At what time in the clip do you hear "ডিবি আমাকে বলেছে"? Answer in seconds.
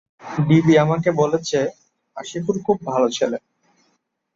0.47-1.59